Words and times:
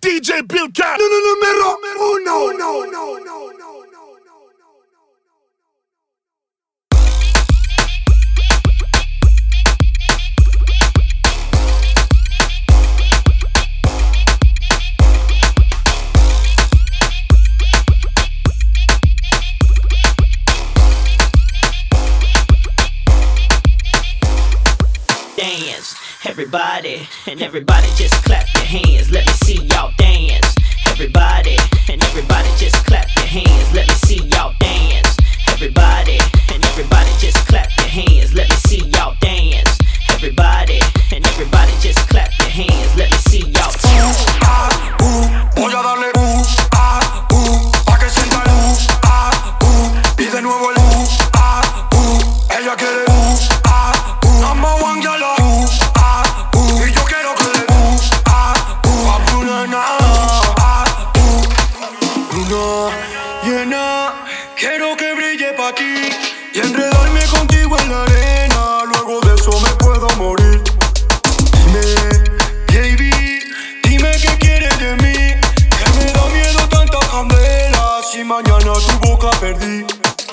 DJ 0.00 0.42
Bill 0.46 0.70
Cat. 0.72 0.98
Número 0.98 1.78
uno. 2.14 2.48
dance. 25.78 25.97
Everybody, 26.24 27.08
and 27.28 27.40
everybody 27.40 27.86
just 27.94 28.12
clap 28.24 28.52
your 28.54 28.64
hands. 28.64 29.08
Let 29.12 29.24
me 29.24 29.32
see 29.34 29.62
y'all 29.66 29.92
dance. 29.98 30.52
Everybody, 30.88 31.56
and 31.88 32.02
everybody 32.02 32.48
just 32.58 32.74
clap 32.86 33.06
your 33.16 33.26
hands. 33.26 33.72
Let 33.72 33.86
me 33.86 33.94
see 33.94 34.26
y'all 34.26 34.52
dance. 34.58 34.87
Uh, 62.78 62.90
luna 63.44 63.58
llena, 63.58 64.12
quiero 64.56 64.96
que 64.96 65.14
brille 65.14 65.52
pa' 65.54 65.74
ti 65.74 66.10
y 66.54 66.58
enredarme 66.58 67.24
contigo 67.26 67.78
en 67.78 67.90
la 67.90 68.02
arena, 68.02 68.84
luego 68.84 69.20
de 69.20 69.34
eso 69.34 69.60
me 69.60 69.70
puedo 69.84 70.08
morir. 70.16 70.62
Dime, 71.52 71.84
baby, 72.68 73.40
dime 73.84 74.10
qué 74.22 74.38
quieres 74.38 74.78
de 74.78 74.96
mí. 74.96 75.16
Que 75.78 75.86
me 75.96 76.12
da 76.12 76.24
miedo 76.26 76.68
tanta 76.68 76.98
candela. 77.10 78.00
Si 78.10 78.24
mañana 78.24 78.72
tu 78.86 79.08
boca 79.08 79.30
perdí. 79.40 79.84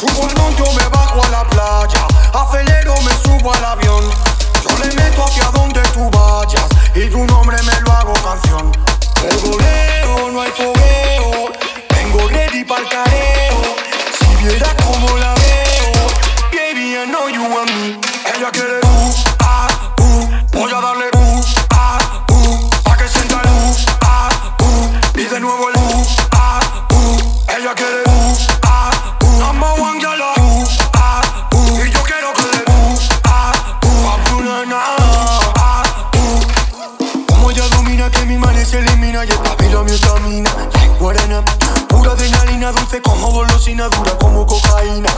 Subo 0.00 0.28
al 0.28 0.36
monte 0.36 0.62
o 0.62 0.72
me 0.72 0.88
bajo 0.88 1.22
a 1.24 1.28
la 1.30 1.44
playa. 1.48 2.06
Acelero, 2.32 2.94
me 3.02 3.12
subo 3.22 3.27
me. 17.26 17.98
Ella 18.36 18.50
quiere 18.52 18.78
uh, 18.78 19.12
ah, 19.40 19.66
uh. 20.00 20.28
Voy 20.52 20.70
a 20.72 20.80
darle 20.80 21.06
uh, 21.14 21.42
ah, 21.70 21.98
uh. 22.30 22.70
Pa' 22.84 22.96
que 22.96 23.08
sienta 23.08 23.40
el 23.42 23.48
uh, 23.48 23.74
ah, 24.02 24.28
uh. 24.62 25.18
Y 25.18 25.24
de 25.24 25.40
nuevo 25.40 25.68
el 25.68 25.76
uh, 25.76 26.06
ah, 26.32 26.60
uh. 26.92 27.18
Ella 27.56 27.74
quiere 27.74 28.02
uh, 28.06 28.36
ah, 28.62 28.90
uh. 29.22 29.38
Number 29.38 29.80
one 29.80 29.98
girl, 30.00 30.20
uh, 30.20 30.64
ah, 30.94 31.22
uh. 31.54 31.84
Y 31.84 31.90
yo 31.90 32.02
quiero 32.02 32.32
que 32.34 32.42
le 32.42 32.62
uh, 32.70 32.98
ah, 33.24 33.52
uh. 33.82 34.10
A 34.10 34.24
tu 34.24 34.40
nena, 34.40 34.80
ah, 35.56 35.82
uh. 36.14 37.26
Como 37.26 37.50
ella 37.50 37.66
domina 37.68 38.10
que 38.10 38.24
mi 38.26 38.38
madre 38.38 38.64
se 38.64 38.78
elimina 38.78 39.24
Y 39.24 39.30
esta 39.30 39.56
pila 39.56 39.82
mi 39.82 39.90
estamina 39.92 40.50
Like 40.74 40.98
guarana 41.00 41.42
Pura 41.88 42.12
adrenalina 42.12 42.70
dulce 42.72 43.02
como 43.02 43.30
golosina 43.32 43.88
Dura 43.88 44.16
como 44.18 44.46
cocaína 44.46 45.10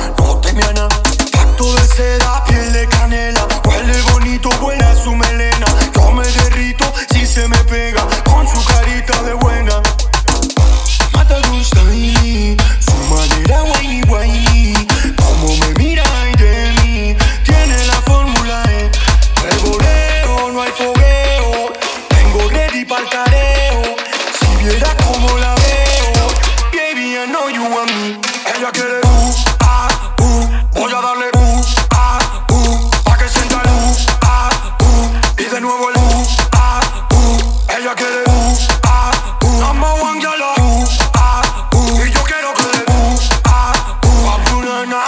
Ella 27.80 28.70
quiere 28.72 29.00
uh, 29.02 29.34
ah, 29.60 29.88
uh 30.20 30.46
Voy 30.72 30.92
a 30.92 31.00
darle 31.00 31.30
uh, 31.34 31.62
ah, 31.94 32.18
uh 32.50 32.90
Pa' 33.02 33.16
que 33.16 33.26
sienta 33.26 33.62
el 33.62 33.70
uh, 33.70 33.96
ah, 34.20 34.50
uh 34.82 35.40
Y 35.40 35.44
de 35.44 35.60
nuevo 35.62 35.88
el 35.88 35.96
uh, 35.96 36.26
ah, 36.52 36.82
uh 37.10 37.38
Ella 37.74 37.94
quiere 37.94 38.22
uh, 38.26 38.56
ah, 38.84 39.12
uh 39.42 39.60
Number 39.60 39.94
one 40.02 40.20
girl, 40.20 40.42
uh, 40.42 40.84
ah, 41.14 41.40
uh 41.72 42.04
Y 42.04 42.10
yo 42.12 42.22
quiero 42.22 42.52
que 42.52 42.64
le 42.64 42.84
uh, 42.86 43.18
ah, 43.46 43.72
uh 44.04 44.28
A 44.28 44.44
tu 44.44 44.60
nena, 44.60 45.00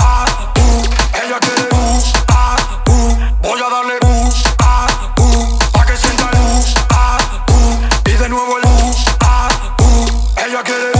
ah, 0.00 0.26
uh 0.58 0.82
Ella 1.22 1.38
quiere 1.38 1.68
uh, 1.70 2.02
ah, 2.30 2.56
uh 2.88 3.14
Voy 3.42 3.60
a 3.60 3.70
darle 3.70 3.98
uh, 4.02 4.28
ah, 4.58 4.88
uh 5.20 5.70
Pa' 5.72 5.84
que 5.86 5.96
sienta 5.96 6.28
el 6.32 6.38
uh, 6.40 6.64
ah, 6.90 7.18
uh 7.48 8.10
Y 8.10 8.12
de 8.16 8.28
nuevo 8.28 8.58
el 8.58 8.64
uh, 8.64 8.92
ah, 9.20 9.48
uh 9.78 10.06
Ella 10.44 10.62
quiere 10.64 10.91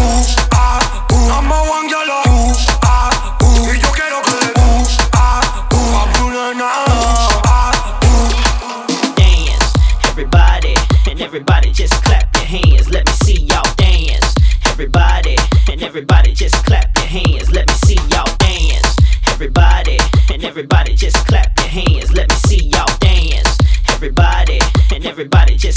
Everybody, 14.83 15.37
and 15.71 15.81
everybody 15.81 16.35
just 16.35 16.67
clap 16.67 16.91
your 16.97 17.07
hands. 17.07 17.53
Let 17.53 17.69
me 17.69 17.75
see 17.87 17.95
y'all 18.11 18.27
dance. 18.39 18.97
Everybody, 19.29 19.99
and 20.29 20.43
everybody 20.43 20.97
just 20.97 21.25
clap 21.29 21.57
your 21.57 21.69
hands. 21.69 22.13
Let 22.13 22.29
me 22.29 22.35
see 22.35 22.65
y'all 22.65 22.99
dance. 22.99 23.59
Everybody, 23.91 24.59
and 24.93 25.07
everybody 25.07 25.57
just 25.57 25.73